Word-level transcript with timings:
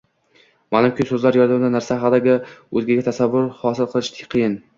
Ma’lumki, 0.75 1.05
so‘zlar 1.09 1.37
yordamida 1.39 1.69
narsa 1.75 1.97
haqida 2.05 2.39
o‘zgada 2.81 3.05
tasavvur 3.11 3.47
hosil 3.61 3.93
qilish 3.95 4.29
qiyin 4.35 4.59